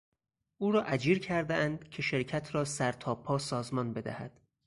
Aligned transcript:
او 0.61 0.71
را 0.71 0.83
اجیر 0.83 1.19
کردهاند 1.19 1.89
که 1.89 2.01
شرکت 2.01 2.55
را 2.55 2.65
سرتاپا 2.65 3.37
سازمان 3.37 3.93
بدهد. 3.93 4.39